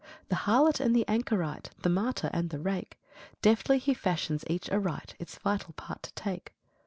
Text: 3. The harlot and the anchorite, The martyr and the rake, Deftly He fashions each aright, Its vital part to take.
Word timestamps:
3. 0.29 0.29
The 0.29 0.35
harlot 0.35 0.79
and 0.79 0.95
the 0.95 1.07
anchorite, 1.07 1.69
The 1.83 1.89
martyr 1.89 2.31
and 2.33 2.49
the 2.49 2.57
rake, 2.57 2.97
Deftly 3.43 3.77
He 3.77 3.93
fashions 3.93 4.43
each 4.47 4.67
aright, 4.71 5.13
Its 5.19 5.37
vital 5.37 5.73
part 5.73 6.01
to 6.01 6.13
take. 6.15 6.55